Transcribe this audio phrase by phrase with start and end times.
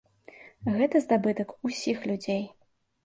[0.77, 2.43] Гэта здабытак усіх людзей.